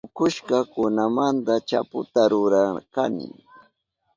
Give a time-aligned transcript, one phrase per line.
[0.05, 3.27] Pukushka kunamanta chaputa rurashkani.